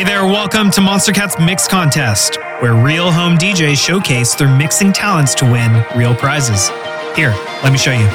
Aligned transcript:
Hey 0.00 0.06
there, 0.06 0.24
welcome 0.24 0.70
to 0.70 0.80
Monstercat's 0.80 1.38
Mix 1.38 1.68
Contest, 1.68 2.38
where 2.60 2.72
real 2.72 3.12
home 3.12 3.36
DJs 3.36 3.76
showcase 3.76 4.34
their 4.34 4.48
mixing 4.48 4.94
talents 4.94 5.34
to 5.34 5.44
win 5.44 5.84
real 5.94 6.14
prizes. 6.14 6.70
Here, 7.14 7.36
let 7.62 7.70
me 7.70 7.76
show 7.76 7.92
you. 7.92 8.08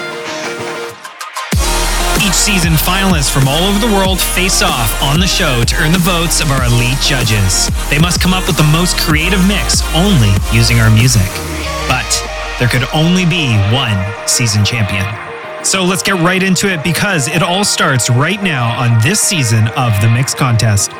Each 2.25 2.33
season, 2.33 2.73
finalists 2.73 3.31
from 3.31 3.47
all 3.47 3.69
over 3.69 3.77
the 3.77 3.93
world 3.93 4.19
face 4.19 4.63
off 4.63 4.99
on 5.03 5.19
the 5.19 5.27
show 5.27 5.63
to 5.63 5.75
earn 5.75 5.91
the 5.91 5.99
votes 5.99 6.41
of 6.41 6.49
our 6.49 6.65
elite 6.65 6.97
judges. 7.01 7.69
They 7.91 7.99
must 7.99 8.19
come 8.19 8.33
up 8.33 8.47
with 8.47 8.57
the 8.57 8.69
most 8.73 8.97
creative 8.97 9.47
mix 9.47 9.85
only 9.93 10.33
using 10.51 10.79
our 10.79 10.89
music. 10.89 11.29
But 11.85 12.09
there 12.57 12.67
could 12.67 12.89
only 12.95 13.27
be 13.27 13.53
one 13.69 14.01
season 14.27 14.65
champion. 14.65 15.05
So 15.63 15.83
let's 15.83 16.01
get 16.01 16.15
right 16.15 16.41
into 16.41 16.67
it 16.67 16.83
because 16.83 17.27
it 17.27 17.43
all 17.43 17.63
starts 17.63 18.09
right 18.09 18.41
now 18.41 18.75
on 18.75 18.99
this 19.03 19.19
season 19.19 19.67
of 19.77 19.93
the 20.01 20.09
Mix 20.09 20.33
Contest. 20.33 20.91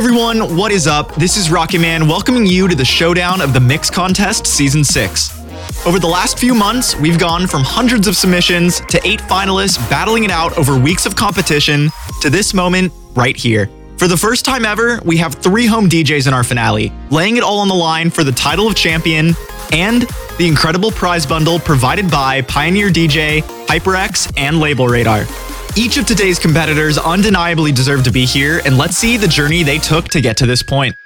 Everyone, 0.00 0.56
what 0.56 0.72
is 0.72 0.86
up? 0.86 1.14
This 1.16 1.36
is 1.36 1.48
Rocketman 1.48 2.08
welcoming 2.08 2.46
you 2.46 2.66
to 2.66 2.74
the 2.74 2.86
showdown 2.86 3.42
of 3.42 3.52
the 3.52 3.60
Mix 3.60 3.90
Contest 3.90 4.46
Season 4.46 4.82
6. 4.82 5.84
Over 5.84 5.98
the 5.98 6.06
last 6.06 6.38
few 6.38 6.54
months, 6.54 6.96
we've 6.96 7.18
gone 7.18 7.46
from 7.46 7.62
hundreds 7.62 8.08
of 8.08 8.16
submissions 8.16 8.80
to 8.88 8.98
eight 9.06 9.20
finalists 9.20 9.76
battling 9.90 10.24
it 10.24 10.30
out 10.30 10.56
over 10.56 10.78
weeks 10.78 11.04
of 11.04 11.16
competition 11.16 11.90
to 12.22 12.30
this 12.30 12.54
moment 12.54 12.94
right 13.14 13.36
here. 13.36 13.68
For 13.98 14.08
the 14.08 14.16
first 14.16 14.46
time 14.46 14.64
ever, 14.64 15.00
we 15.04 15.18
have 15.18 15.34
three 15.34 15.66
home 15.66 15.86
DJs 15.86 16.26
in 16.26 16.32
our 16.32 16.44
finale, 16.44 16.90
laying 17.10 17.36
it 17.36 17.42
all 17.42 17.58
on 17.58 17.68
the 17.68 17.74
line 17.74 18.08
for 18.08 18.24
the 18.24 18.32
title 18.32 18.66
of 18.66 18.74
champion 18.74 19.34
and 19.70 20.08
the 20.38 20.48
incredible 20.48 20.92
prize 20.92 21.26
bundle 21.26 21.58
provided 21.58 22.10
by 22.10 22.40
Pioneer 22.40 22.88
DJ, 22.88 23.42
HyperX, 23.66 24.32
and 24.38 24.56
LabelRadar. 24.56 25.59
Each 25.76 25.96
of 25.98 26.06
today's 26.06 26.38
competitors 26.38 26.98
undeniably 26.98 27.70
deserve 27.70 28.02
to 28.04 28.10
be 28.10 28.26
here, 28.26 28.60
and 28.64 28.76
let's 28.76 28.96
see 28.96 29.16
the 29.16 29.28
journey 29.28 29.62
they 29.62 29.78
took 29.78 30.08
to 30.08 30.20
get 30.20 30.36
to 30.38 30.46
this 30.46 30.62
point. 30.62 30.96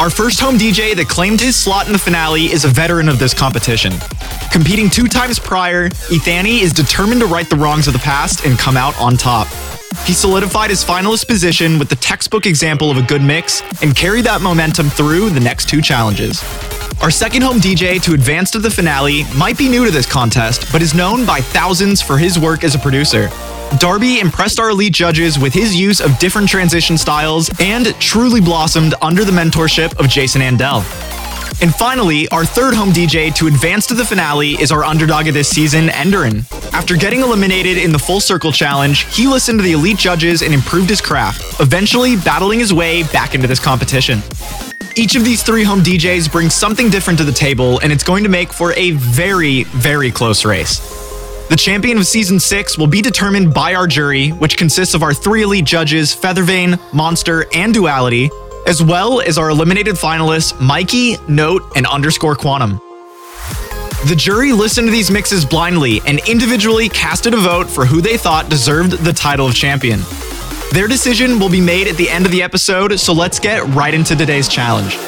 Our 0.00 0.08
first 0.08 0.40
home 0.40 0.56
DJ 0.56 0.96
that 0.96 1.08
claimed 1.08 1.40
his 1.40 1.56
slot 1.56 1.86
in 1.86 1.92
the 1.92 1.98
finale 1.98 2.46
is 2.46 2.64
a 2.64 2.68
veteran 2.68 3.08
of 3.08 3.18
this 3.18 3.34
competition. 3.34 3.92
Competing 4.50 4.88
two 4.88 5.08
times 5.08 5.38
prior, 5.38 5.90
Ethani 6.08 6.62
is 6.62 6.72
determined 6.72 7.20
to 7.20 7.26
right 7.26 7.48
the 7.48 7.56
wrongs 7.56 7.86
of 7.86 7.92
the 7.92 7.98
past 7.98 8.46
and 8.46 8.58
come 8.58 8.76
out 8.78 8.98
on 8.98 9.16
top. 9.16 9.46
He 10.04 10.12
solidified 10.12 10.70
his 10.70 10.84
finalist 10.84 11.26
position 11.26 11.78
with 11.78 11.88
the 11.88 11.96
textbook 11.96 12.46
example 12.46 12.90
of 12.90 12.96
a 12.96 13.02
good 13.02 13.22
mix 13.22 13.62
and 13.82 13.94
carried 13.94 14.24
that 14.24 14.40
momentum 14.40 14.90
through 14.90 15.30
the 15.30 15.40
next 15.40 15.68
two 15.68 15.80
challenges. 15.80 16.42
Our 17.02 17.10
second 17.10 17.42
home 17.42 17.58
DJ 17.58 18.00
to 18.02 18.14
advance 18.14 18.50
to 18.52 18.58
the 18.58 18.70
finale 18.70 19.24
might 19.36 19.58
be 19.58 19.68
new 19.68 19.84
to 19.84 19.90
this 19.90 20.06
contest, 20.06 20.70
but 20.70 20.82
is 20.82 20.94
known 20.94 21.26
by 21.26 21.40
thousands 21.40 22.00
for 22.00 22.16
his 22.16 22.38
work 22.38 22.62
as 22.62 22.74
a 22.74 22.78
producer. 22.78 23.28
Darby 23.78 24.20
impressed 24.20 24.60
our 24.60 24.70
elite 24.70 24.92
judges 24.92 25.38
with 25.38 25.52
his 25.52 25.74
use 25.74 26.00
of 26.00 26.18
different 26.18 26.48
transition 26.48 26.98
styles 26.98 27.50
and 27.58 27.86
truly 28.00 28.40
blossomed 28.40 28.94
under 29.02 29.24
the 29.24 29.32
mentorship 29.32 29.98
of 29.98 30.08
Jason 30.08 30.42
Andel. 30.42 30.82
And 31.60 31.74
finally, 31.74 32.28
our 32.28 32.44
third 32.44 32.74
home 32.74 32.90
DJ 32.90 33.34
to 33.36 33.46
advance 33.46 33.86
to 33.88 33.94
the 33.94 34.04
finale 34.04 34.60
is 34.60 34.72
our 34.72 34.84
underdog 34.84 35.28
of 35.28 35.34
this 35.34 35.48
season, 35.48 35.88
Enderan. 35.88 36.44
After 36.72 36.96
getting 36.96 37.20
eliminated 37.20 37.78
in 37.78 37.92
the 37.92 37.98
Full 37.98 38.20
Circle 38.20 38.52
Challenge, 38.52 39.04
he 39.14 39.26
listened 39.26 39.58
to 39.58 39.62
the 39.62 39.72
elite 39.72 39.98
judges 39.98 40.42
and 40.42 40.54
improved 40.54 40.88
his 40.88 41.00
craft, 41.00 41.60
eventually 41.60 42.16
battling 42.16 42.58
his 42.58 42.72
way 42.72 43.02
back 43.04 43.34
into 43.34 43.46
this 43.46 43.60
competition. 43.60 44.20
Each 44.96 45.14
of 45.14 45.24
these 45.24 45.42
three 45.42 45.62
home 45.62 45.80
DJs 45.80 46.30
brings 46.32 46.54
something 46.54 46.90
different 46.90 47.18
to 47.18 47.24
the 47.24 47.32
table, 47.32 47.78
and 47.80 47.92
it's 47.92 48.04
going 48.04 48.24
to 48.24 48.30
make 48.30 48.52
for 48.52 48.72
a 48.74 48.90
very, 48.92 49.64
very 49.64 50.10
close 50.10 50.44
race. 50.44 50.80
The 51.48 51.56
champion 51.56 51.98
of 51.98 52.06
season 52.06 52.40
6 52.40 52.78
will 52.78 52.86
be 52.86 53.02
determined 53.02 53.52
by 53.52 53.74
our 53.74 53.86
jury, 53.86 54.30
which 54.30 54.56
consists 54.56 54.94
of 54.94 55.02
our 55.02 55.12
three 55.12 55.42
elite 55.42 55.66
judges, 55.66 56.14
Feathervane, 56.14 56.80
Monster, 56.92 57.46
and 57.54 57.74
Duality, 57.74 58.30
as 58.66 58.82
well 58.82 59.20
as 59.20 59.38
our 59.38 59.50
eliminated 59.50 59.96
finalists, 59.96 60.58
Mikey, 60.60 61.16
Note, 61.28 61.62
and 61.76 61.86
Underscore 61.86 62.36
Quantum. 62.36 62.80
The 64.06 64.16
jury 64.16 64.52
listened 64.52 64.88
to 64.88 64.90
these 64.90 65.10
mixes 65.10 65.44
blindly 65.44 66.00
and 66.06 66.20
individually 66.28 66.88
casted 66.88 67.34
a 67.34 67.36
vote 67.36 67.70
for 67.70 67.86
who 67.86 68.00
they 68.00 68.16
thought 68.16 68.48
deserved 68.48 68.92
the 69.04 69.12
title 69.12 69.46
of 69.46 69.54
champion. 69.54 70.00
Their 70.72 70.88
decision 70.88 71.38
will 71.38 71.50
be 71.50 71.60
made 71.60 71.86
at 71.86 71.96
the 71.96 72.08
end 72.10 72.26
of 72.26 72.32
the 72.32 72.42
episode, 72.42 72.98
so 72.98 73.12
let's 73.12 73.38
get 73.38 73.64
right 73.74 73.94
into 73.94 74.16
today's 74.16 74.48
challenge. 74.48 74.98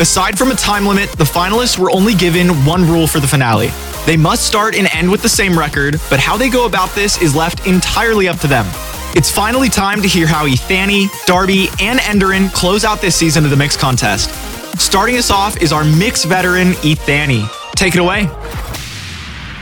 Aside 0.00 0.36
from 0.36 0.50
a 0.50 0.54
time 0.54 0.84
limit, 0.86 1.10
the 1.12 1.24
finalists 1.24 1.78
were 1.78 1.90
only 1.90 2.14
given 2.14 2.48
one 2.66 2.82
rule 2.82 3.06
for 3.06 3.20
the 3.20 3.28
finale. 3.28 3.70
They 4.04 4.16
must 4.16 4.46
start 4.46 4.74
and 4.74 4.86
end 4.92 5.10
with 5.10 5.22
the 5.22 5.28
same 5.28 5.58
record, 5.58 6.00
but 6.10 6.20
how 6.20 6.36
they 6.36 6.50
go 6.50 6.66
about 6.66 6.90
this 6.94 7.22
is 7.22 7.34
left 7.34 7.66
entirely 7.66 8.28
up 8.28 8.38
to 8.40 8.46
them. 8.46 8.66
It's 9.16 9.30
finally 9.30 9.68
time 9.68 10.02
to 10.02 10.08
hear 10.08 10.26
how 10.26 10.44
Ethani, 10.44 11.06
Darby, 11.24 11.68
and 11.80 12.00
Enderan 12.00 12.48
close 12.52 12.84
out 12.84 13.00
this 13.00 13.14
season 13.14 13.44
of 13.44 13.50
the 13.50 13.56
Mix 13.56 13.76
Contest. 13.76 14.28
Starting 14.76 15.16
us 15.16 15.30
off 15.30 15.62
is 15.62 15.72
our 15.72 15.84
Mix 15.84 16.24
veteran, 16.24 16.72
Ethani. 16.82 17.48
Take 17.76 17.94
it 17.94 18.00
away. 18.00 18.24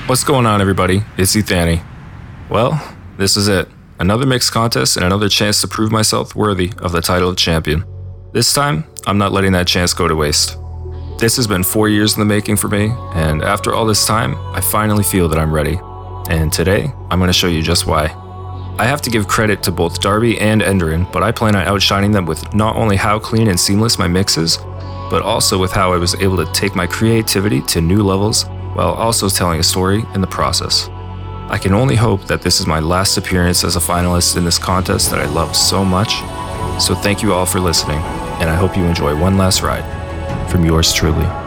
What's 0.07 0.25
going 0.25 0.47
on, 0.47 0.63
everybody? 0.63 1.03
It's 1.19 1.37
Ethani. 1.37 1.85
Well, 2.49 2.83
this 3.19 3.37
is 3.37 3.47
it. 3.47 3.69
Another 3.99 4.25
Mix 4.25 4.49
Contest 4.49 4.97
and 4.97 5.05
another 5.05 5.29
chance 5.29 5.61
to 5.61 5.69
prove 5.69 5.93
myself 5.93 6.35
worthy 6.35 6.73
of 6.79 6.93
the 6.93 7.03
title 7.03 7.29
of 7.29 7.37
champion. 7.37 7.85
This 8.33 8.55
time, 8.55 8.85
I'm 9.07 9.19
not 9.19 9.33
letting 9.33 9.53
that 9.53 9.67
chance 9.67 9.93
go 9.93 10.09
to 10.09 10.17
waste. 10.17 10.57
This 11.19 11.37
has 11.37 11.47
been 11.47 11.63
four 11.63 11.91
years 11.91 12.15
in 12.15 12.21
the 12.21 12.25
making 12.25 12.57
for 12.57 12.69
me, 12.69 12.87
and 13.15 13.43
after 13.43 13.75
all 13.75 13.85
this 13.85 14.07
time, 14.07 14.35
I 14.55 14.63
finally 14.63 15.05
feel 15.05 15.29
that 15.29 15.39
I'm 15.39 15.53
ready. 15.53 15.79
And 16.31 16.51
today, 16.51 16.91
I'm 17.11 17.19
going 17.19 17.29
to 17.29 17.35
show 17.35 17.49
you 17.49 17.63
just 17.63 17.87
why. 17.87 18.17
I 18.79 18.87
have 18.87 19.03
to 19.03 19.11
give 19.11 19.29
credit 19.29 19.63
to 19.65 19.71
both 19.71 20.01
Darby 20.01 20.39
and 20.41 20.63
Enderan, 20.63 21.11
but 21.13 21.23
I 21.23 21.31
plan 21.31 21.55
on 21.55 21.67
outshining 21.67 22.11
them 22.11 22.25
with 22.25 22.55
not 22.55 22.75
only 22.75 22.97
how 22.97 23.19
clean 23.19 23.49
and 23.49 23.61
seamless 23.61 23.99
my 23.99 24.09
mix 24.09 24.39
is, 24.39 24.57
but 25.11 25.23
also 25.23 25.59
with 25.59 25.73
how 25.73 25.93
I 25.93 25.99
was 25.99 26.15
able 26.17 26.39
to 26.39 26.51
take 26.53 26.75
my 26.75 26.87
creativity 26.87 27.61
to 27.63 27.83
new 27.83 28.03
levels 28.03 28.45
while 28.75 28.93
also 28.93 29.29
telling 29.29 29.61
a 29.61 29.63
story 29.63 30.03
in 30.15 30.23
the 30.23 30.27
process. 30.27 30.89
I 31.49 31.59
can 31.59 31.75
only 31.75 31.97
hope 31.97 32.25
that 32.25 32.41
this 32.41 32.61
is 32.61 32.67
my 32.67 32.81
last 32.81 33.19
appearance 33.19 33.63
as 33.63 33.77
a 33.77 33.81
finalist 33.81 34.39
in 34.39 34.45
this 34.45 34.59
contest 34.59 35.11
that 35.11 35.21
I 35.21 35.27
love 35.27 35.55
so 35.55 35.85
much. 35.85 36.15
So 36.83 36.95
thank 36.95 37.23
you 37.23 37.35
all 37.35 37.45
for 37.45 37.61
listening, 37.61 37.99
and 38.41 38.49
I 38.49 38.55
hope 38.55 38.75
you 38.75 38.85
enjoy 38.85 39.15
one 39.15 39.37
last 39.37 39.61
ride 39.61 39.85
from 40.51 40.65
yours 40.65 40.95
truly. 40.95 41.42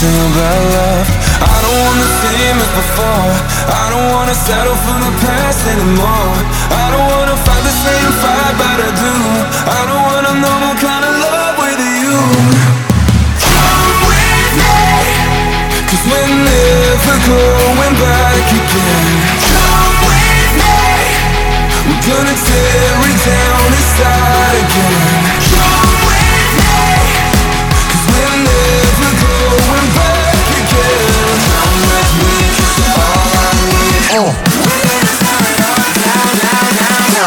Thinking 0.00 0.32
about 0.32 0.60
love. 0.72 1.08
I 1.44 1.56
don't 1.60 1.78
want 1.84 1.98
the 2.00 2.12
same 2.24 2.56
as 2.56 2.72
before. 2.72 3.32
I 3.68 3.84
don't 3.92 4.08
wanna 4.16 4.36
settle 4.48 4.78
for 4.80 4.96
the 4.96 5.12
past 5.20 5.60
anymore. 5.68 6.32
I 6.72 6.84
don't 6.92 7.08
wanna 7.12 7.36
fight 7.36 7.64
the 7.68 7.76
same 7.84 8.10
fight 8.24 8.54
but 8.56 8.78
I 8.80 8.90
do 8.96 9.14
I 9.76 9.80
don't 9.88 10.04
want 10.08 10.24
a 10.32 10.34
normal 10.40 10.76
kind 10.80 11.04
of 11.04 11.14
love 11.20 11.54
with 11.60 11.80
you. 12.00 12.16
Come 13.44 13.98
with 14.08 14.48
me 14.60 14.80
Cause 15.84 16.04
we're 16.08 16.32
never 16.48 17.16
going 17.28 17.94
back 18.00 18.46
again 18.56 19.19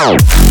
all 0.04 0.43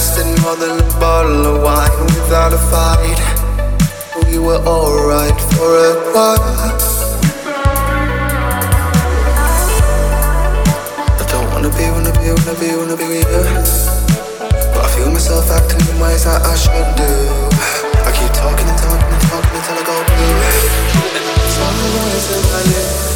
lasted 0.00 0.40
more 0.40 0.56
than 0.56 0.80
a 0.80 0.90
bottle 0.98 1.44
of 1.44 1.62
wine 1.62 2.00
without 2.16 2.54
a 2.54 2.62
fight. 2.72 3.20
We 4.24 4.38
were 4.38 4.56
alright 4.64 5.38
for 5.52 5.70
a 5.76 5.92
while. 6.14 6.40
I 11.20 11.24
don't 11.28 11.48
wanna 11.52 11.68
be, 11.76 11.84
wanna 11.92 12.12
be, 12.16 12.32
wanna 12.32 12.56
be, 12.60 12.68
wanna 12.80 12.96
be 12.96 13.06
with 13.12 13.28
you. 13.28 13.44
But 14.72 14.82
I 14.86 14.90
feel 14.96 15.10
myself 15.12 15.50
acting 15.50 15.84
in 15.92 16.00
ways 16.00 16.24
that 16.24 16.40
I 16.48 16.54
should 16.56 16.90
do. 16.96 17.12
I 18.08 18.10
keep 18.16 18.32
talking 18.32 18.68
and 18.72 18.80
talking 18.80 19.12
and 19.16 19.24
talking 19.28 19.52
until 19.52 19.76
I 19.80 19.84
go 19.84 19.96
blue. 20.08 20.36
It's 21.44 21.58
all 21.60 21.72
the 21.76 21.88
noise 21.92 22.28
in 22.36 22.42
my 22.48 22.62
head. 22.72 23.09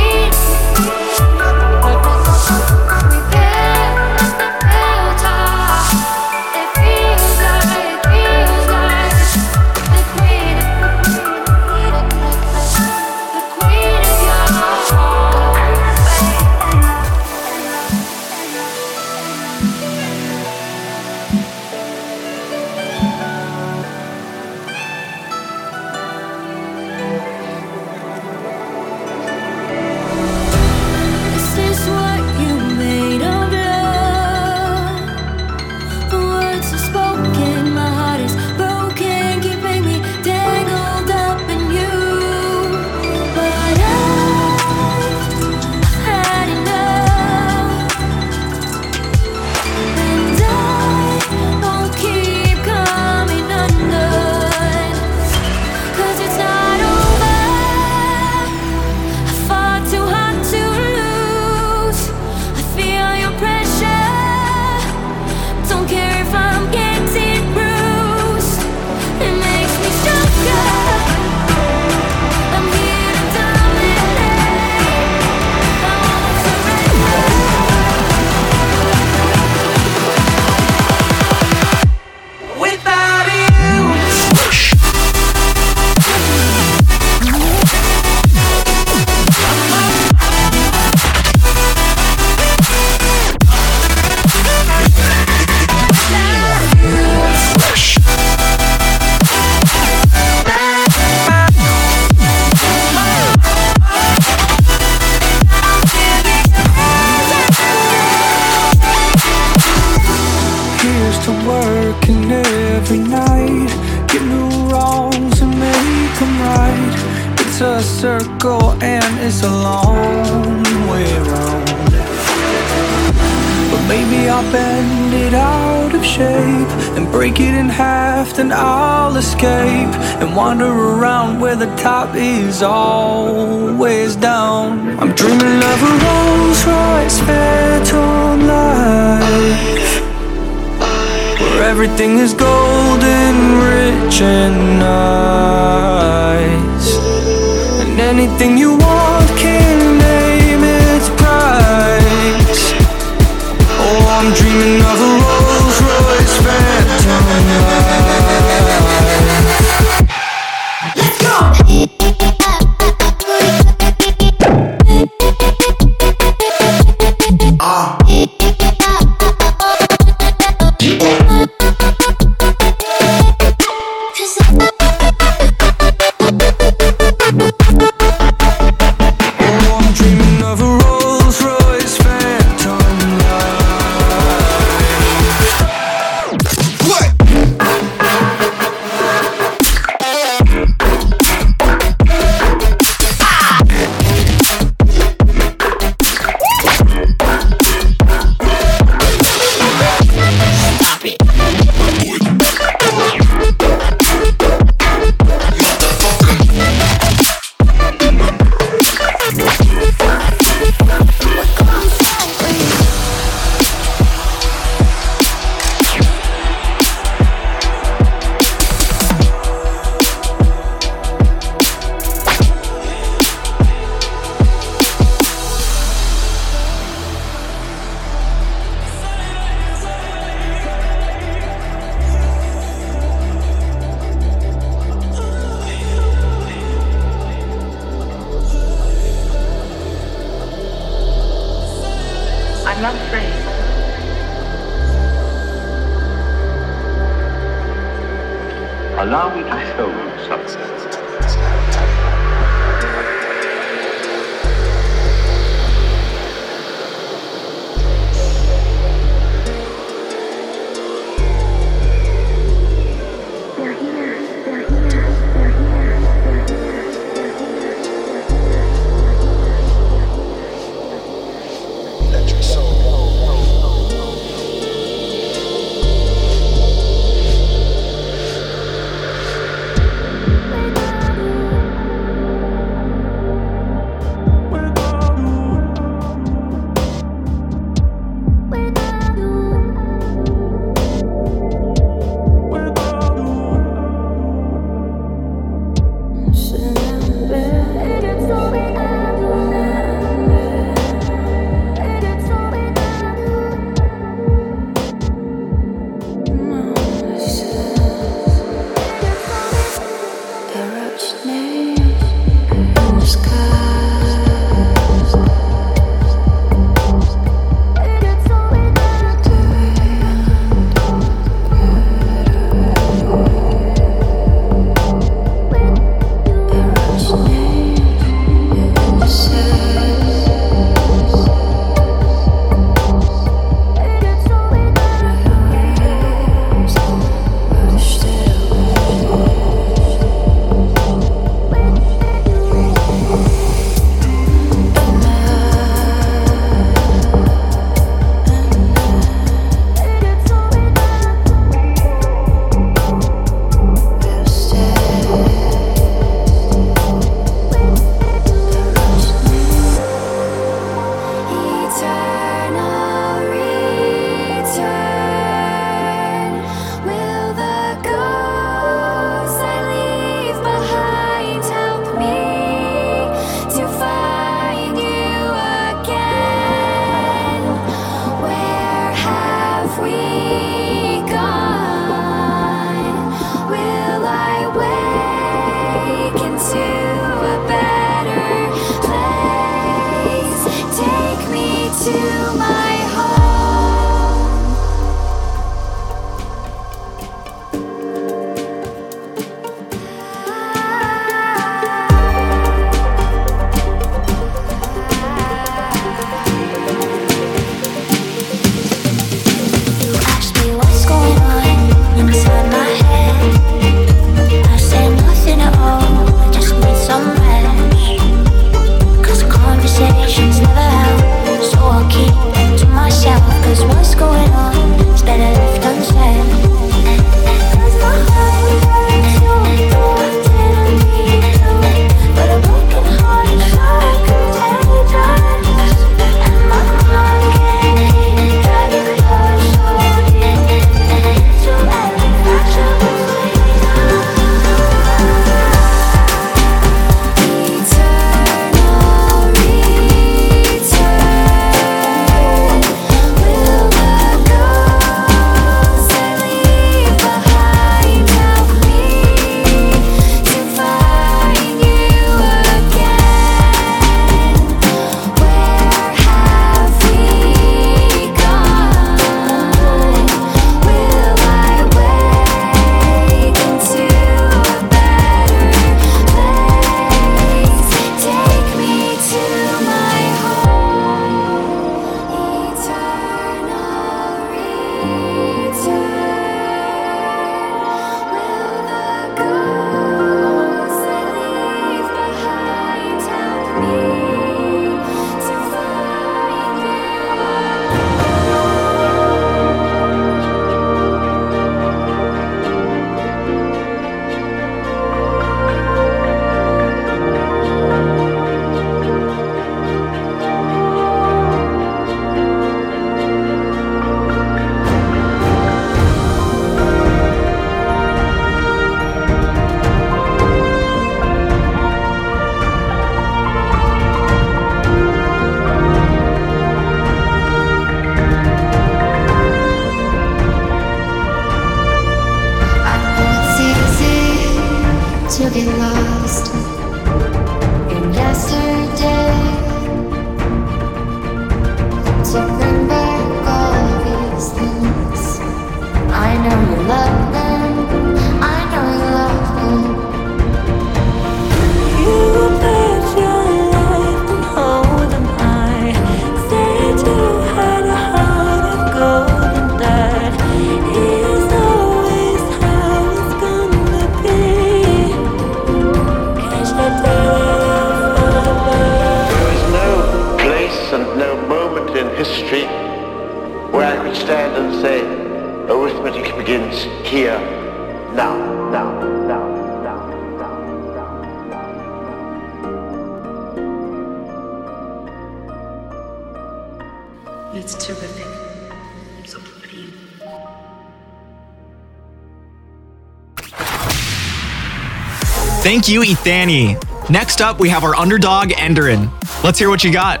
Thank 595.60 595.72
you, 595.74 595.82
Ethani. 595.82 596.88
Next 596.88 597.20
up, 597.20 597.38
we 597.38 597.50
have 597.50 597.64
our 597.64 597.74
underdog, 597.74 598.30
Enderan. 598.30 598.90
Let's 599.22 599.38
hear 599.38 599.50
what 599.50 599.62
you 599.62 599.70
got. 599.70 600.00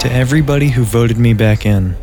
To 0.00 0.10
everybody 0.10 0.70
who 0.70 0.84
voted 0.84 1.18
me 1.18 1.34
back 1.34 1.66
in. 1.66 1.96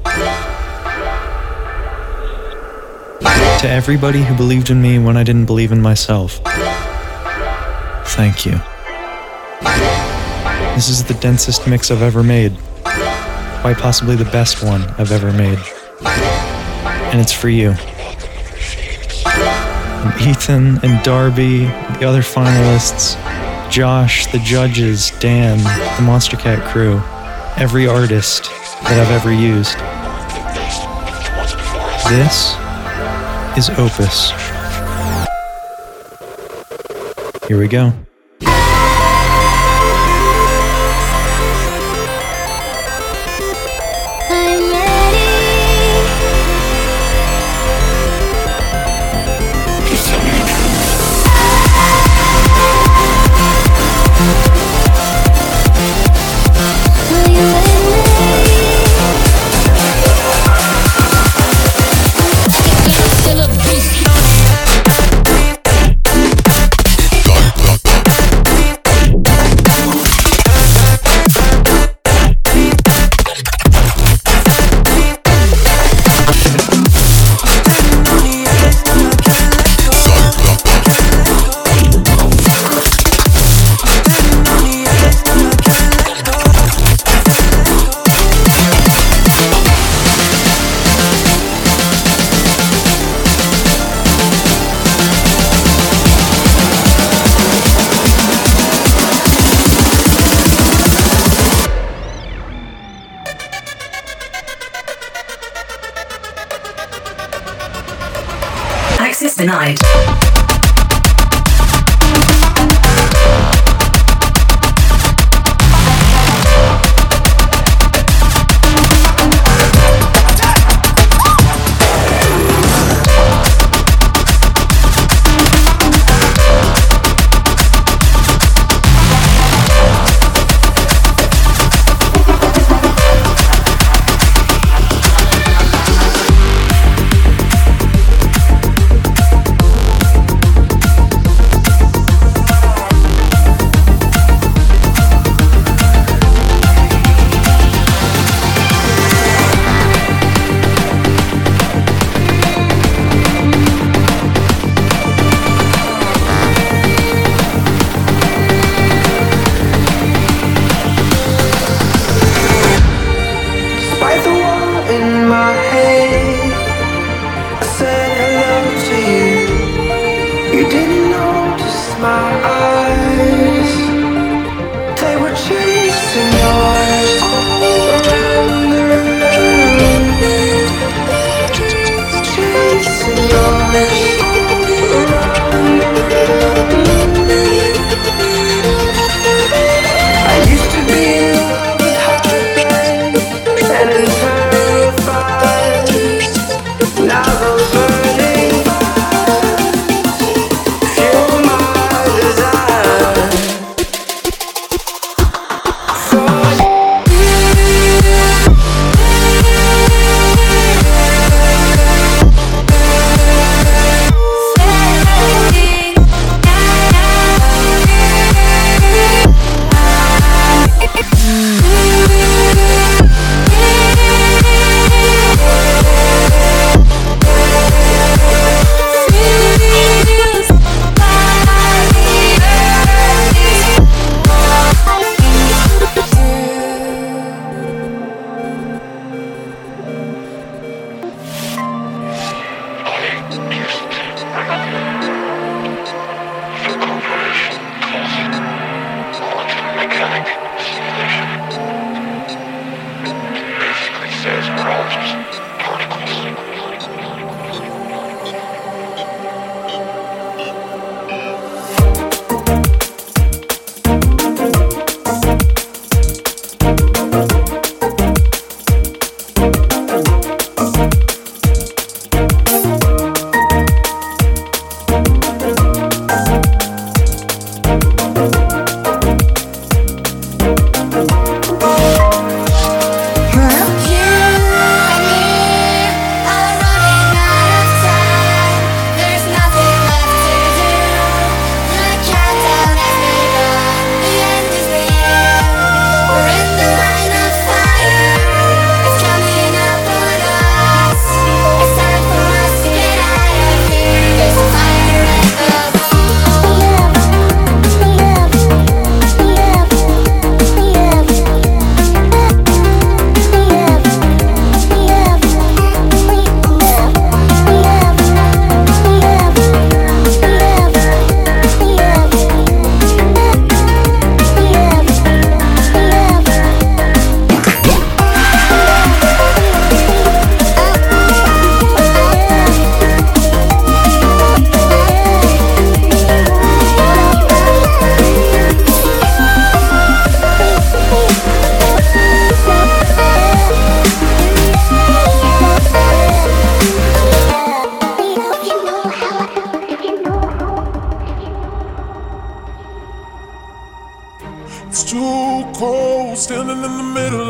To 3.22 3.68
everybody 3.68 4.22
who 4.22 4.36
believed 4.36 4.70
in 4.70 4.80
me 4.80 5.00
when 5.00 5.18
I 5.18 5.24
didn't 5.24 5.48
believe 5.48 5.72
in 5.72 5.82
myself. 5.82 6.40
Thank 8.10 8.46
you. 8.46 8.62
This 10.76 10.90
is 10.90 11.04
the 11.04 11.18
densest 11.20 11.68
mix 11.68 11.90
I've 11.90 12.04
ever 12.04 12.22
made. 12.22 12.56
Quite 12.84 13.78
possibly 13.80 14.16
the 14.16 14.26
best 14.26 14.64
one 14.64 14.84
I've 15.00 15.12
ever 15.12 15.34
made 15.34 15.58
and 17.12 17.22
it's 17.22 17.34
for 17.34 17.50
you. 17.50 17.76
And 19.26 20.22
Ethan 20.22 20.80
and 20.84 21.04
Darby, 21.04 21.66
the 22.00 22.06
other 22.06 22.22
finalists, 22.22 23.16
Josh, 23.72 24.32
the 24.32 24.40
judges, 24.40 25.12
Dan, 25.20 25.58
the 25.58 26.04
Monstercat 26.04 26.64
crew, 26.72 27.02
every 27.58 27.88
artist 27.88 28.44
that 28.84 29.00
I've 29.00 29.12
ever 29.12 29.34
used. 29.34 29.78
This 32.10 32.56
is 33.58 33.70
Opus. 33.80 34.32
Here 37.48 37.58
we 37.58 37.68
go. 37.68 38.05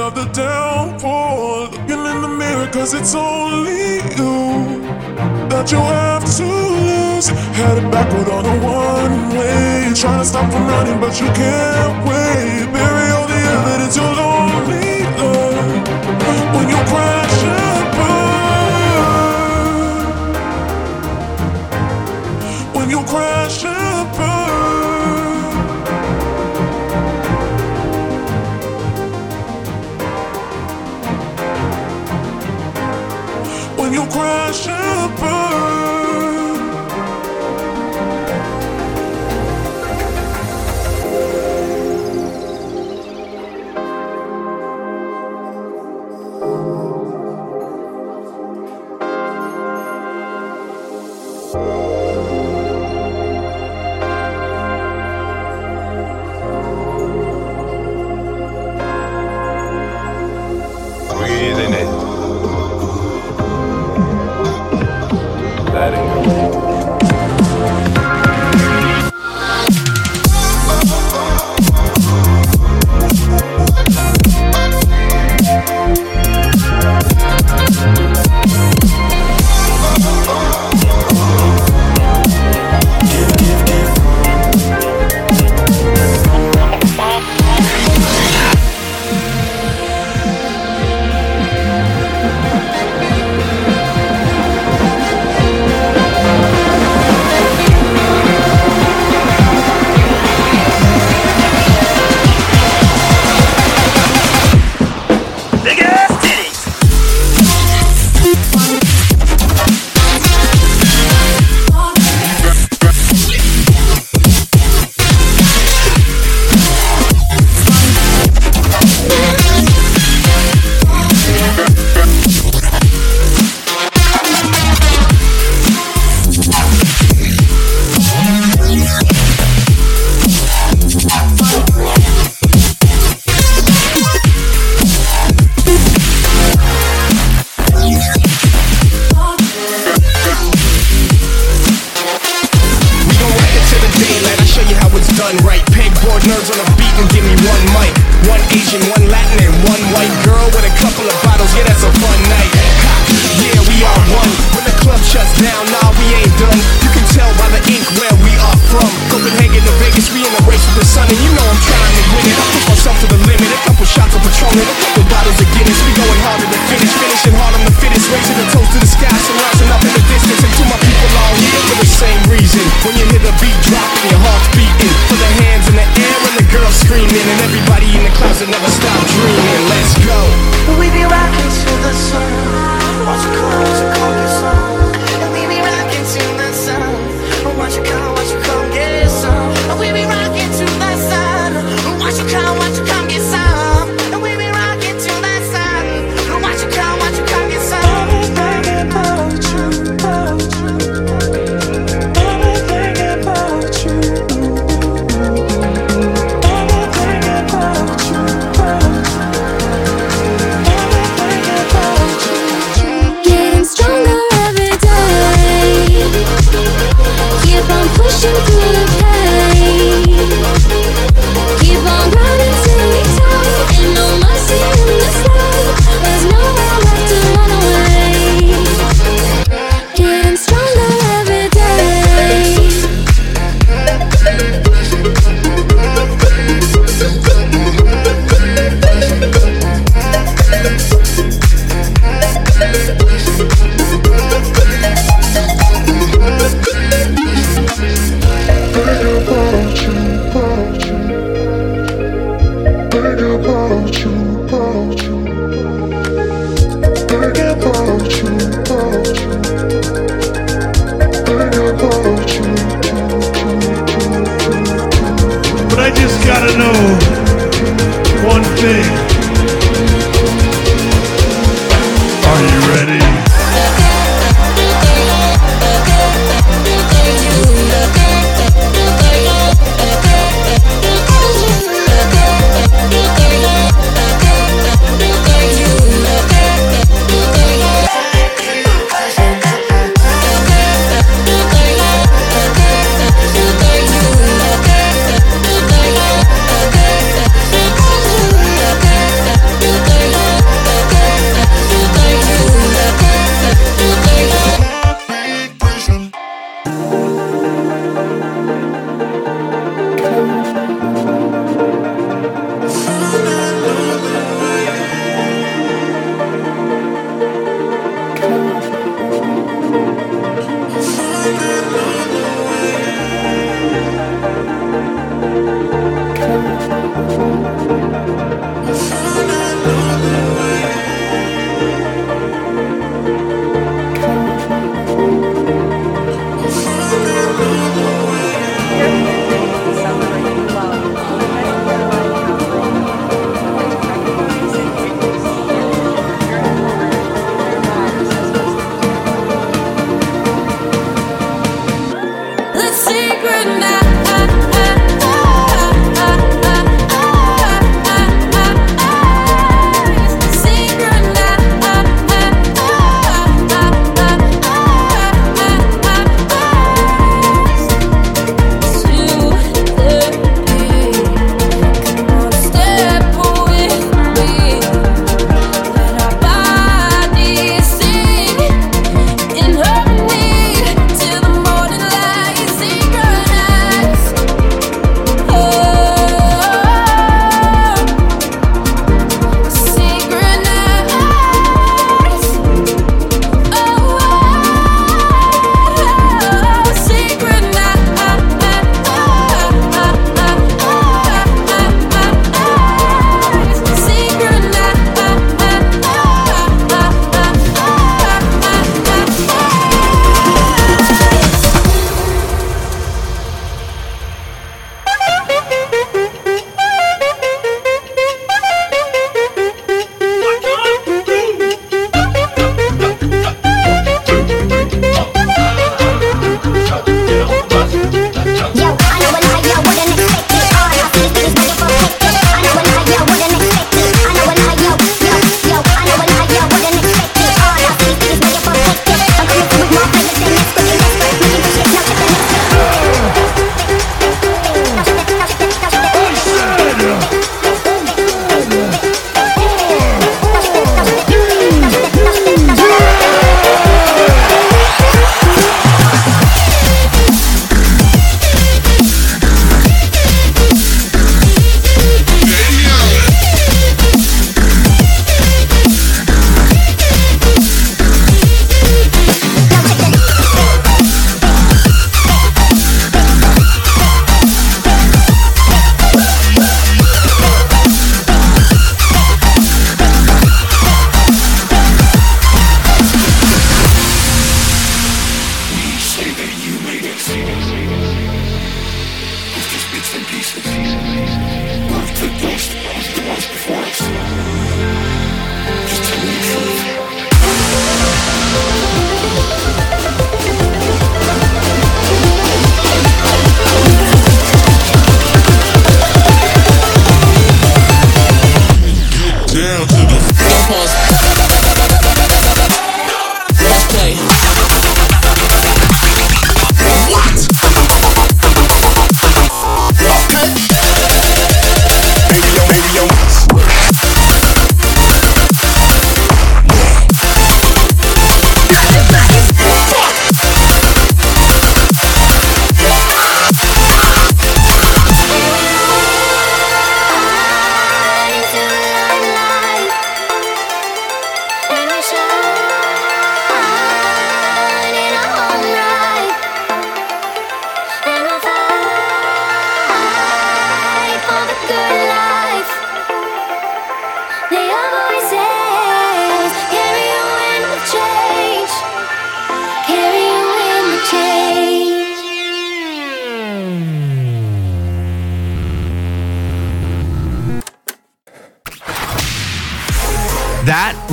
of 0.05 0.13
the 0.13 0.25
downpour. 0.25 1.69
Looking 1.71 2.05
in 2.11 2.21
the 2.21 2.27
mirror, 2.27 2.67
cause 2.71 2.93
it's 2.93 3.15
only 3.15 3.95
you 4.19 4.37
that 5.49 5.71
you 5.71 5.79
have 5.79 6.25
to 6.37 6.45
lose. 6.45 7.27
Headed 7.57 7.89
backward 7.91 8.29
on 8.29 8.45
a 8.45 8.55
one 8.63 9.37
way. 9.37 9.91
Trying 9.95 10.19
to 10.19 10.25
stop 10.25 10.51
from 10.51 10.67
running, 10.67 10.99
but 10.99 11.19
you 11.19 11.27
can't 11.41 11.97
wait. 12.07 12.65
Bury 12.73 13.07
all 13.15 13.27
the 13.27 13.41
evidence 13.55 13.95
you're 13.97 14.34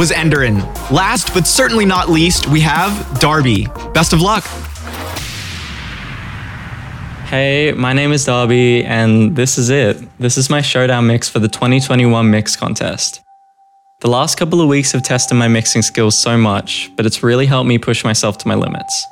was 0.02 0.10
Enderan. 0.10 0.58
Last 0.90 1.32
but 1.32 1.46
certainly 1.46 1.84
not 1.84 2.08
least, 2.08 2.48
we 2.48 2.58
have 2.58 3.20
Darby. 3.20 3.68
Best 3.94 4.12
of 4.12 4.20
luck. 4.20 4.42
Hey, 7.26 7.70
my 7.70 7.92
name 7.92 8.10
is 8.10 8.24
Darby, 8.24 8.84
and 8.84 9.36
this 9.36 9.58
is 9.58 9.70
it. 9.70 9.96
This 10.18 10.36
is 10.36 10.50
my 10.50 10.60
showdown 10.60 11.06
mix 11.06 11.28
for 11.28 11.38
the 11.38 11.46
2021 11.46 12.28
Mix 12.28 12.56
Contest. 12.56 13.20
The 14.00 14.08
last 14.08 14.36
couple 14.36 14.60
of 14.60 14.66
weeks 14.66 14.90
have 14.90 15.04
tested 15.04 15.38
my 15.38 15.46
mixing 15.46 15.82
skills 15.82 16.18
so 16.18 16.36
much, 16.36 16.90
but 16.96 17.06
it's 17.06 17.22
really 17.22 17.46
helped 17.46 17.68
me 17.68 17.78
push 17.78 18.02
myself 18.02 18.38
to 18.38 18.48
my 18.48 18.56
limits. 18.56 19.06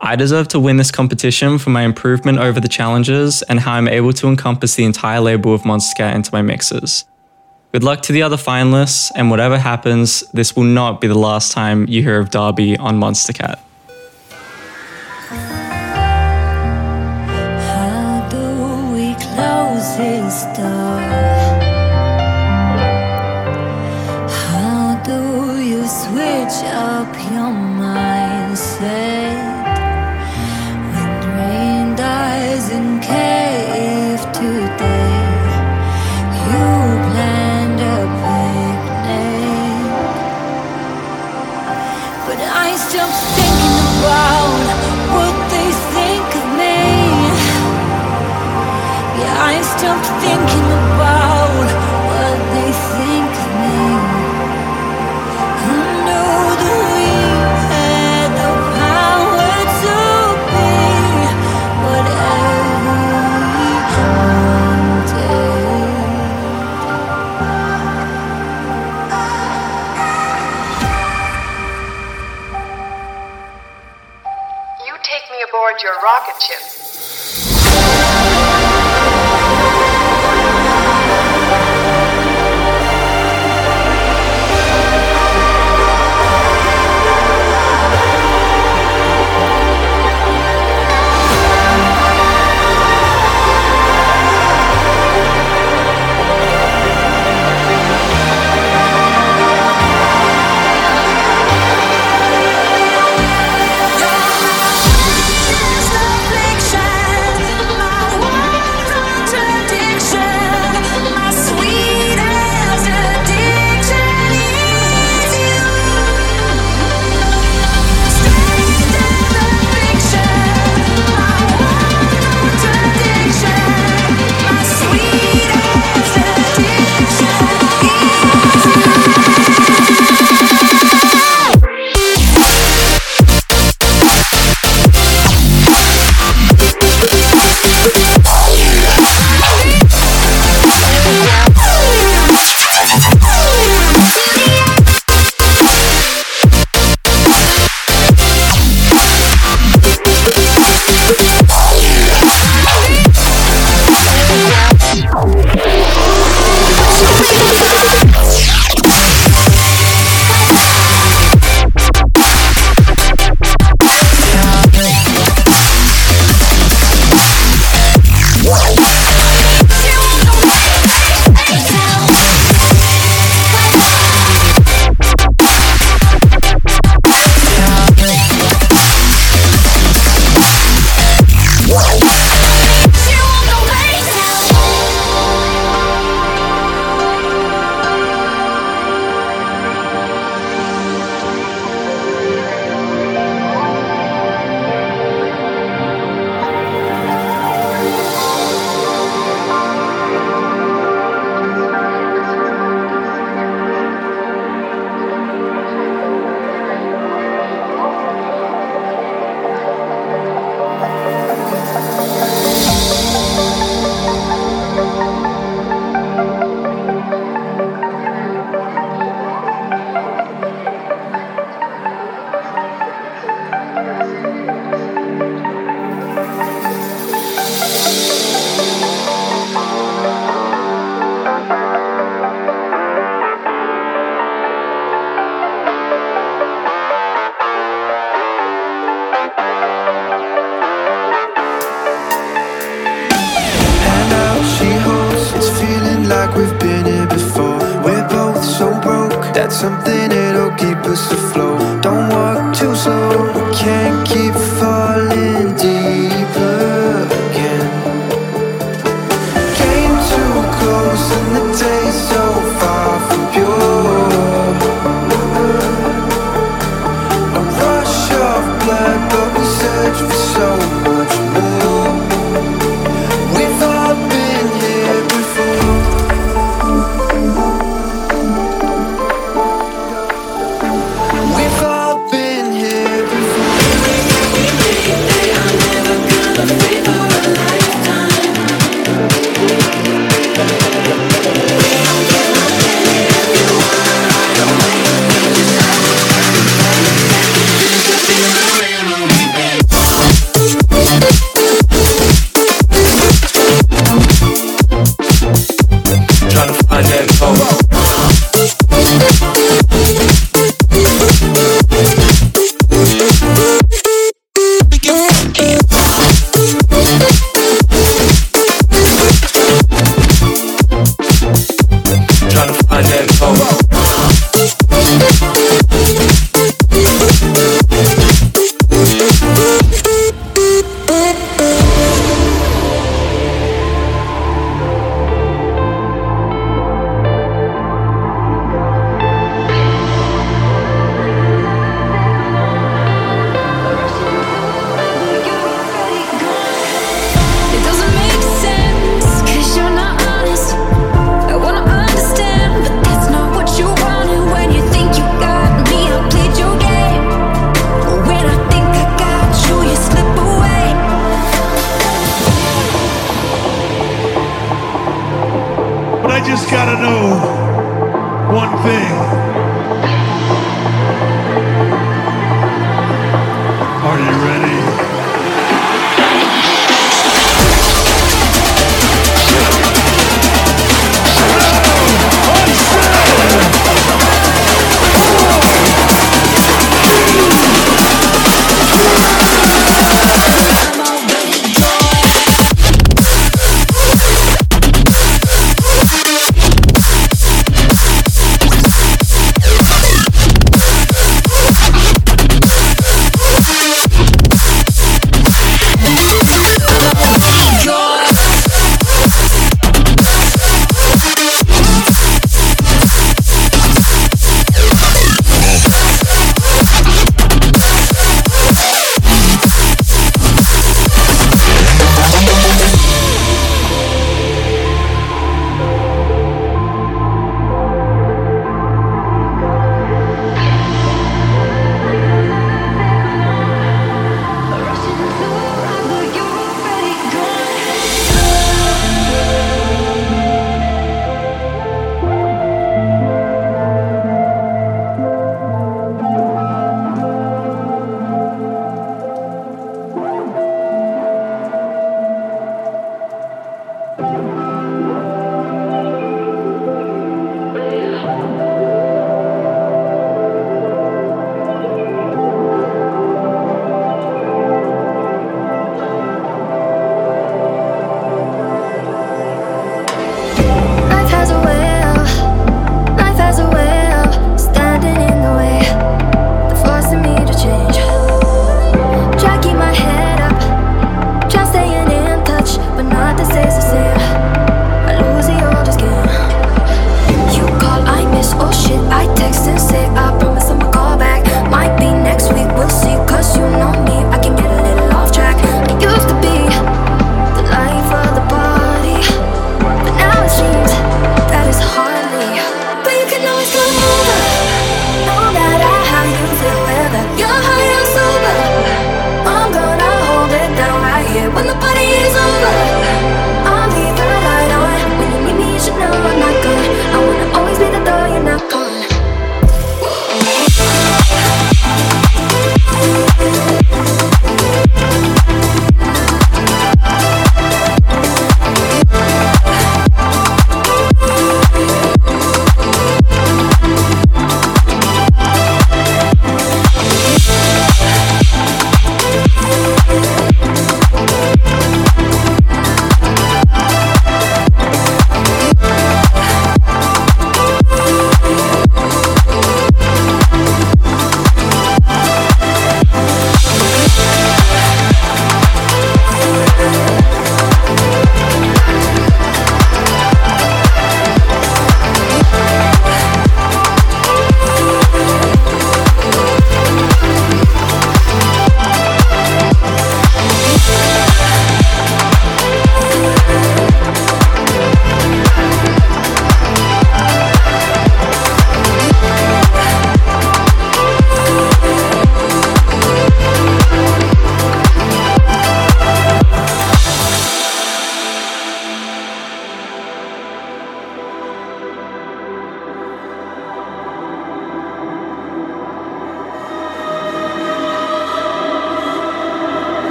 I 0.00 0.16
deserve 0.16 0.48
to 0.48 0.58
win 0.58 0.78
this 0.78 0.90
competition 0.90 1.58
for 1.58 1.70
my 1.70 1.82
improvement 1.82 2.40
over 2.40 2.58
the 2.58 2.66
challenges 2.66 3.42
and 3.42 3.60
how 3.60 3.74
I'm 3.74 3.86
able 3.86 4.12
to 4.14 4.26
encompass 4.26 4.74
the 4.74 4.84
entire 4.84 5.20
label 5.20 5.54
of 5.54 5.62
Monstercat 5.62 6.16
into 6.16 6.30
my 6.32 6.42
mixes. 6.42 7.04
Good 7.70 7.84
luck 7.84 8.00
to 8.02 8.12
the 8.14 8.22
other 8.22 8.38
finalists, 8.38 9.12
and 9.14 9.30
whatever 9.30 9.58
happens, 9.58 10.22
this 10.32 10.56
will 10.56 10.62
not 10.62 11.02
be 11.02 11.06
the 11.06 11.18
last 11.18 11.52
time 11.52 11.86
you 11.86 12.02
hear 12.02 12.18
of 12.18 12.30
Darby 12.30 12.78
on 12.78 12.98
Monstercat. 12.98 13.58
How 17.68 18.26
do 18.30 18.92
we 18.94 19.14
close 19.16 19.98
this 19.98 20.44
door? 20.56 20.87
Thinking 50.28 50.87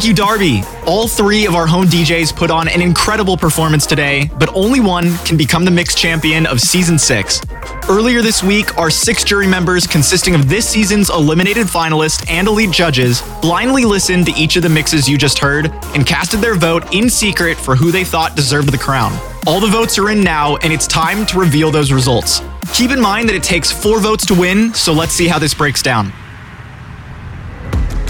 Thank 0.00 0.08
you, 0.08 0.24
Darby. 0.24 0.62
All 0.86 1.06
three 1.06 1.44
of 1.44 1.54
our 1.54 1.66
home 1.66 1.84
DJs 1.84 2.34
put 2.34 2.50
on 2.50 2.68
an 2.68 2.80
incredible 2.80 3.36
performance 3.36 3.84
today, 3.84 4.30
but 4.38 4.48
only 4.54 4.80
one 4.80 5.14
can 5.26 5.36
become 5.36 5.62
the 5.66 5.70
mix 5.70 5.94
champion 5.94 6.46
of 6.46 6.58
season 6.58 6.98
six. 6.98 7.42
Earlier 7.86 8.22
this 8.22 8.42
week, 8.42 8.78
our 8.78 8.88
six 8.88 9.24
jury 9.24 9.46
members, 9.46 9.86
consisting 9.86 10.34
of 10.34 10.48
this 10.48 10.66
season's 10.66 11.10
eliminated 11.10 11.66
finalists 11.66 12.26
and 12.30 12.48
elite 12.48 12.70
judges, 12.70 13.20
blindly 13.42 13.84
listened 13.84 14.24
to 14.24 14.32
each 14.32 14.56
of 14.56 14.62
the 14.62 14.70
mixes 14.70 15.06
you 15.06 15.18
just 15.18 15.38
heard 15.38 15.70
and 15.94 16.06
casted 16.06 16.40
their 16.40 16.54
vote 16.54 16.94
in 16.94 17.10
secret 17.10 17.58
for 17.58 17.76
who 17.76 17.90
they 17.90 18.02
thought 18.02 18.34
deserved 18.34 18.72
the 18.72 18.78
crown. 18.78 19.12
All 19.46 19.60
the 19.60 19.66
votes 19.66 19.98
are 19.98 20.08
in 20.08 20.22
now, 20.22 20.56
and 20.56 20.72
it's 20.72 20.86
time 20.86 21.26
to 21.26 21.38
reveal 21.38 21.70
those 21.70 21.92
results. 21.92 22.40
Keep 22.72 22.92
in 22.92 23.02
mind 23.02 23.28
that 23.28 23.36
it 23.36 23.42
takes 23.42 23.70
four 23.70 24.00
votes 24.00 24.24
to 24.24 24.34
win, 24.34 24.72
so 24.72 24.94
let's 24.94 25.12
see 25.12 25.28
how 25.28 25.38
this 25.38 25.52
breaks 25.52 25.82
down. 25.82 26.06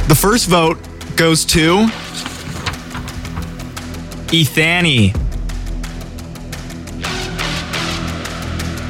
The 0.07 0.17
first 0.17 0.49
vote 0.49 0.79
goes 1.21 1.45
to 1.45 1.81
Ethani. 4.33 5.13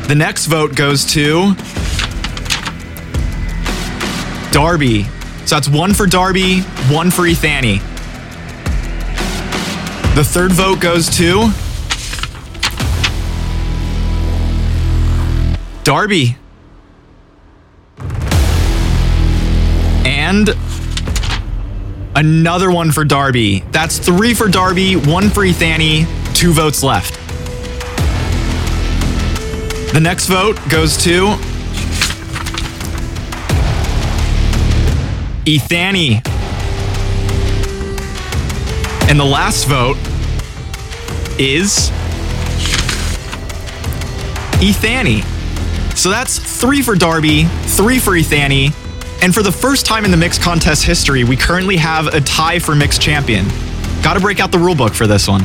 The 0.06 0.14
next 0.14 0.46
vote 0.46 0.76
goes 0.76 1.04
to 1.06 1.56
Darby. 4.52 5.06
So 5.44 5.56
that's 5.56 5.68
one 5.68 5.92
for 5.92 6.06
Darby, 6.06 6.60
one 6.88 7.10
for 7.10 7.22
Ethani. 7.22 7.80
The 10.14 10.22
third 10.22 10.52
vote 10.52 10.78
goes 10.78 11.08
to 11.16 11.50
Darby. 15.82 16.36
And 20.04 20.54
another 22.20 22.70
one 22.70 22.92
for 22.92 23.02
Darby. 23.02 23.60
That's 23.72 23.98
three 23.98 24.34
for 24.34 24.46
Darby, 24.46 24.94
one 24.94 25.30
for 25.30 25.40
Ethani, 25.40 26.06
two 26.34 26.52
votes 26.52 26.82
left. 26.82 27.14
The 29.94 30.00
next 30.00 30.26
vote 30.26 30.58
goes 30.68 31.02
to 31.04 31.28
Ethani. 35.46 36.22
And 39.08 39.18
the 39.18 39.24
last 39.24 39.64
vote 39.64 39.96
is 41.40 41.90
Ethani. 44.60 45.24
So 45.96 46.10
that's 46.10 46.38
three 46.38 46.82
for 46.82 46.96
Darby, 46.96 47.44
three 47.44 47.98
for 47.98 48.10
Ethani, 48.10 48.74
and 49.22 49.34
for 49.34 49.42
the 49.42 49.52
first 49.52 49.86
time 49.86 50.04
in 50.04 50.10
the 50.10 50.16
mixed 50.16 50.40
contest 50.40 50.84
history, 50.84 51.24
we 51.24 51.36
currently 51.36 51.76
have 51.76 52.06
a 52.08 52.20
tie 52.20 52.58
for 52.58 52.74
mixed 52.74 53.02
champion. 53.02 53.46
Gotta 54.02 54.20
break 54.20 54.40
out 54.40 54.50
the 54.50 54.58
rulebook 54.58 54.94
for 54.94 55.06
this 55.06 55.28
one. 55.28 55.42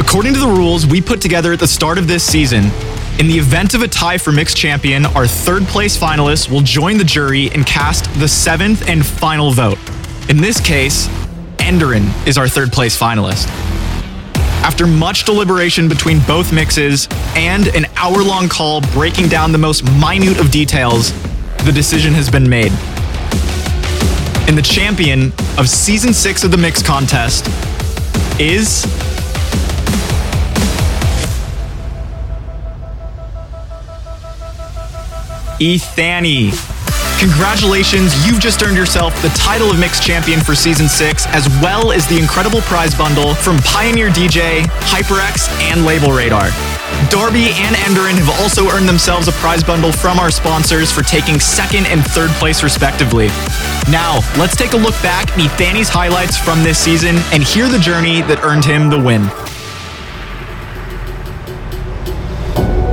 According 0.00 0.34
to 0.34 0.40
the 0.40 0.46
rules 0.46 0.86
we 0.86 1.00
put 1.00 1.20
together 1.20 1.52
at 1.52 1.60
the 1.60 1.68
start 1.68 1.98
of 1.98 2.08
this 2.08 2.24
season, 2.24 2.64
in 3.18 3.28
the 3.28 3.36
event 3.38 3.74
of 3.74 3.82
a 3.82 3.88
tie 3.88 4.16
for 4.16 4.32
mixed 4.32 4.56
champion, 4.56 5.04
our 5.06 5.26
third 5.26 5.64
place 5.64 5.96
finalists 5.96 6.50
will 6.50 6.62
join 6.62 6.96
the 6.96 7.04
jury 7.04 7.50
and 7.50 7.66
cast 7.66 8.12
the 8.18 8.26
seventh 8.26 8.88
and 8.88 9.04
final 9.04 9.50
vote. 9.50 9.78
In 10.30 10.38
this 10.38 10.58
case, 10.58 11.06
Enderan 11.58 12.08
is 12.26 12.38
our 12.38 12.48
third 12.48 12.72
place 12.72 12.98
finalist. 12.98 13.69
After 14.62 14.86
much 14.86 15.24
deliberation 15.24 15.88
between 15.88 16.20
both 16.20 16.52
mixes 16.52 17.08
and 17.34 17.68
an 17.68 17.86
hour 17.96 18.22
long 18.22 18.48
call 18.48 18.82
breaking 18.92 19.28
down 19.28 19.52
the 19.52 19.58
most 19.58 19.84
minute 19.98 20.38
of 20.38 20.50
details, 20.50 21.12
the 21.64 21.72
decision 21.72 22.12
has 22.12 22.28
been 22.28 22.48
made. 22.48 22.70
And 24.48 24.58
the 24.58 24.62
champion 24.62 25.32
of 25.56 25.68
season 25.68 26.12
six 26.12 26.44
of 26.44 26.50
the 26.50 26.58
mix 26.58 26.82
contest 26.82 27.46
is. 28.38 28.84
Ethani. 35.58 36.79
Congratulations, 37.20 38.14
you've 38.26 38.40
just 38.40 38.62
earned 38.62 38.78
yourself 38.78 39.14
the 39.20 39.28
title 39.30 39.70
of 39.70 39.78
Mix 39.78 40.00
Champion 40.00 40.40
for 40.40 40.54
Season 40.54 40.88
6, 40.88 41.26
as 41.26 41.46
well 41.60 41.92
as 41.92 42.06
the 42.06 42.18
incredible 42.18 42.62
prize 42.62 42.94
bundle 42.94 43.34
from 43.34 43.58
Pioneer 43.58 44.08
DJ, 44.08 44.62
HyperX, 44.88 45.50
and 45.60 45.82
LabelRadar. 45.82 46.48
Darby 47.10 47.50
and 47.56 47.76
Enderan 47.76 48.14
have 48.14 48.30
also 48.40 48.70
earned 48.70 48.88
themselves 48.88 49.28
a 49.28 49.32
prize 49.32 49.62
bundle 49.62 49.92
from 49.92 50.18
our 50.18 50.30
sponsors 50.30 50.90
for 50.90 51.02
taking 51.02 51.38
second 51.38 51.84
and 51.88 52.02
third 52.02 52.30
place, 52.40 52.62
respectively. 52.62 53.26
Now, 53.90 54.20
let's 54.38 54.56
take 54.56 54.72
a 54.72 54.78
look 54.78 54.94
back 55.02 55.30
at 55.32 55.38
Ethani's 55.38 55.90
highlights 55.90 56.38
from 56.38 56.62
this 56.62 56.78
season 56.78 57.16
and 57.34 57.42
hear 57.42 57.68
the 57.68 57.78
journey 57.78 58.22
that 58.22 58.42
earned 58.44 58.64
him 58.64 58.88
the 58.88 58.98
win. 58.98 59.28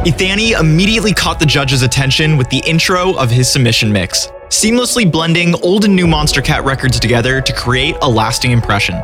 Ethani 0.08 0.58
immediately 0.58 1.12
caught 1.12 1.38
the 1.38 1.45
judge's 1.45 1.82
attention 1.82 2.38
with 2.38 2.49
the 2.49 2.60
intro 2.66 3.14
of 3.18 3.30
his 3.30 3.51
submission 3.51 3.91
mix, 3.91 4.28
seamlessly 4.47 5.12
blending 5.12 5.53
old 5.62 5.84
and 5.84 5.93
new 5.93 6.08
Monstercat 6.08 6.64
records 6.64 6.97
together 6.97 7.41
to 7.41 7.51
create 7.51 7.97
a 8.01 8.10
lasting 8.10 8.51
impression. 8.51 8.95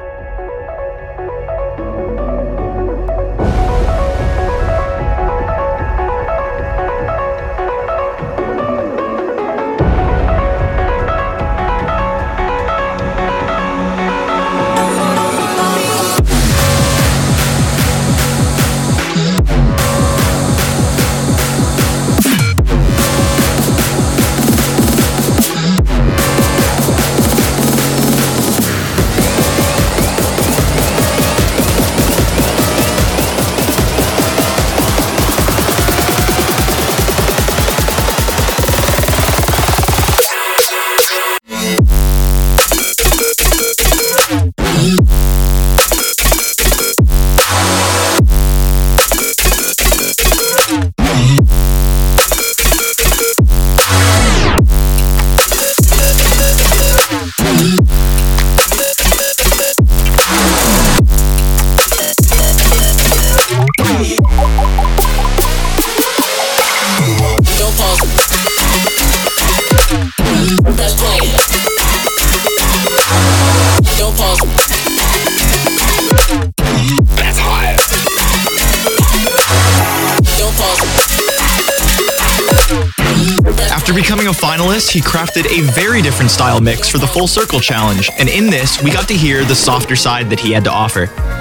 Crafted 85.33 85.45
a 85.51 85.61
very 85.71 86.01
different 86.01 86.31
style 86.31 86.61
mix 86.61 86.89
for 86.89 86.97
the 86.97 87.07
Full 87.07 87.27
Circle 87.27 87.59
Challenge, 87.59 88.09
and 88.19 88.29
in 88.29 88.49
this, 88.49 88.81
we 88.83 88.91
got 88.91 89.07
to 89.07 89.13
hear 89.13 89.43
the 89.43 89.55
softer 89.55 89.95
side 89.95 90.29
that 90.29 90.39
he 90.39 90.51
had 90.51 90.63
to 90.65 90.71
offer. 90.71 91.32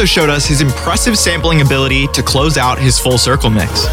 Also 0.00 0.06
showed 0.06 0.30
us 0.30 0.46
his 0.46 0.62
impressive 0.62 1.18
sampling 1.18 1.60
ability 1.60 2.06
to 2.06 2.22
close 2.22 2.56
out 2.56 2.78
his 2.78 2.98
full 2.98 3.18
circle 3.18 3.50
mix. 3.50 3.84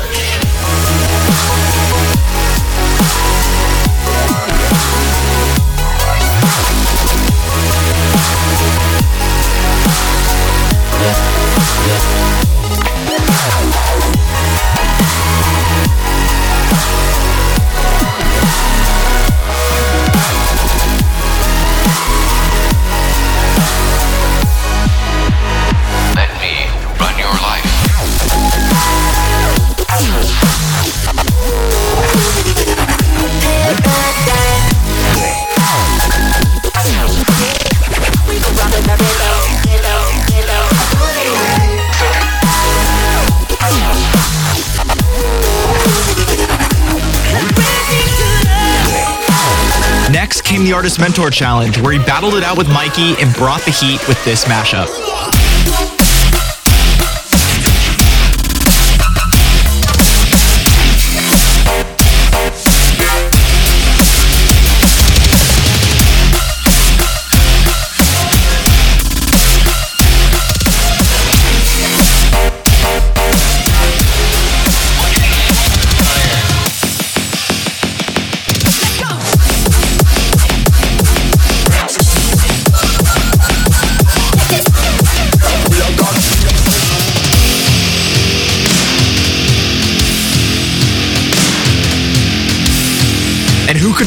Mentor 51.00 51.30
Challenge, 51.30 51.80
where 51.82 51.94
he 51.94 52.00
battled 52.00 52.36
it 52.36 52.44
out 52.44 52.58
with 52.58 52.68
Mikey 52.68 53.16
and 53.22 53.34
brought 53.36 53.62
the 53.62 53.72
heat 53.72 54.06
with 54.08 54.24
this 54.26 54.46
mashup. 54.46 55.37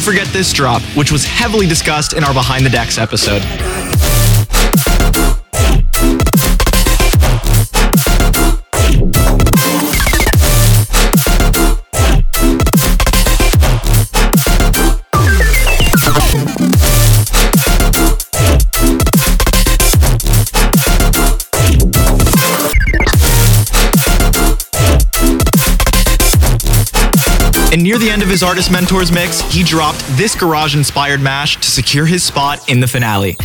Could 0.01 0.12
forget 0.12 0.26
this 0.28 0.51
drop, 0.53 0.80
which 0.96 1.12
was 1.12 1.24
heavily 1.24 1.66
discussed 1.66 2.14
in 2.14 2.24
our 2.24 2.32
Behind 2.32 2.64
the 2.64 2.70
Decks 2.70 2.96
episode? 2.96 3.42
And 27.80 27.86
near 27.86 27.96
the 27.96 28.10
end 28.10 28.22
of 28.22 28.28
his 28.28 28.42
Artist 28.42 28.70
Mentors 28.70 29.10
mix, 29.10 29.40
he 29.40 29.62
dropped 29.62 30.00
this 30.08 30.34
garage 30.34 30.76
inspired 30.76 31.22
mash 31.22 31.56
to 31.56 31.70
secure 31.70 32.04
his 32.04 32.22
spot 32.22 32.68
in 32.68 32.80
the 32.80 32.86
finale. 32.86 33.38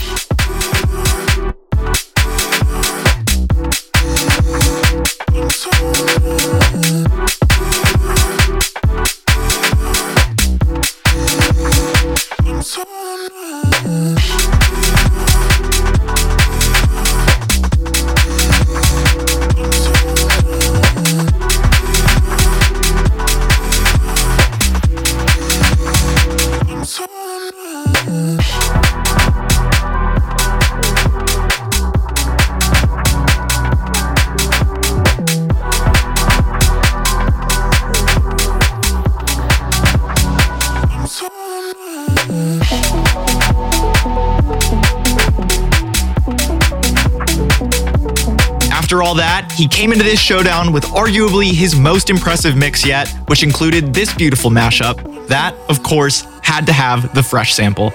He 49.55 49.67
came 49.67 49.91
into 49.91 50.03
this 50.03 50.19
showdown 50.19 50.73
with 50.73 50.83
arguably 50.85 51.51
his 51.53 51.75
most 51.75 52.09
impressive 52.09 52.57
mix 52.57 52.85
yet, 52.85 53.07
which 53.27 53.41
included 53.41 53.93
this 53.93 54.13
beautiful 54.13 54.51
mashup. 54.51 55.27
That, 55.27 55.55
of 55.69 55.81
course, 55.81 56.27
had 56.43 56.65
to 56.67 56.73
have 56.73 57.13
the 57.15 57.23
fresh 57.23 57.53
sample. 57.53 57.91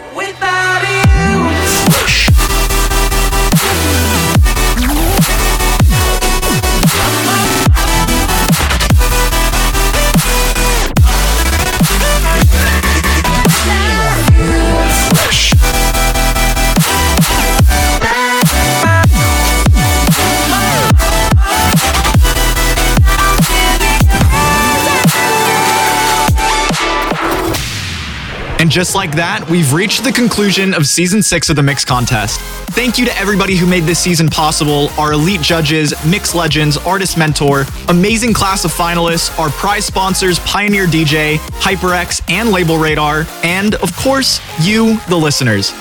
And 28.71 28.75
just 28.77 28.95
like 28.95 29.17
that, 29.17 29.51
we've 29.51 29.73
reached 29.73 30.05
the 30.05 30.13
conclusion 30.13 30.75
of 30.75 30.87
season 30.87 31.25
six 31.25 31.51
of 31.51 31.57
the 31.57 31.63
Mix 31.63 31.85
Contest. 31.85 32.39
Thank 32.71 32.99
you 32.99 33.05
to 33.05 33.19
everybody 33.19 33.57
who 33.57 33.67
made 33.67 33.83
this 33.83 33.99
season 33.99 34.29
possible 34.29 34.91
our 34.91 35.13
elite 35.13 35.41
judges, 35.41 35.93
Mix 36.07 36.37
Legends, 36.37 36.77
Artist 36.77 37.19
Mentor, 37.19 37.65
amazing 37.89 38.33
class 38.33 38.65
of 38.65 38.71
finalists, 38.71 39.37
our 39.41 39.51
prize 39.51 39.85
sponsors, 39.85 40.39
Pioneer 40.39 40.87
DJ, 40.87 41.39
HyperX, 41.59 42.23
and 42.31 42.51
LabelRadar, 42.51 43.27
and 43.45 43.75
of 43.75 43.93
course, 43.97 44.41
you, 44.65 45.01
the 45.09 45.17
listeners. 45.17 45.73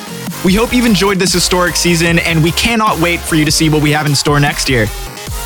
We 0.44 0.56
hope 0.56 0.74
you've 0.74 0.88
enjoyed 0.88 1.20
this 1.20 1.32
historic 1.32 1.76
season, 1.76 2.18
and 2.18 2.44
we 2.44 2.54
cannot 2.54 3.00
wait 3.00 3.20
for 3.20 3.36
you 3.36 3.46
to 3.46 3.52
see 3.52 3.70
what 3.70 3.84
we 3.84 3.92
have 3.92 4.08
in 4.08 4.16
store 4.16 4.40
next 4.40 4.68
year. 4.68 4.88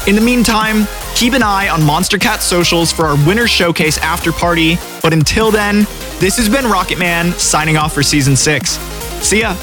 In 0.08 0.16
the 0.16 0.22
meantime, 0.22 0.88
keep 1.16 1.34
an 1.34 1.43
eye 1.43 1.70
on 1.70 1.82
Monstercat 1.82 2.39
socials 2.39 2.91
for 2.91 3.05
our 3.05 3.16
winner 3.26 3.47
showcase 3.47 3.97
after 3.97 4.32
party. 4.32 4.78
But 5.01 5.14
until 5.14 5.51
then, 5.51 5.88
this 6.20 6.38
has 6.38 6.49
been 6.49 6.66
Rocketman 6.66 7.34
signing 7.34 7.78
off 7.78 7.93
for 7.93 8.03
season 8.03 8.36
six. 8.36 8.72
See 9.22 9.41
ya. 9.41 9.55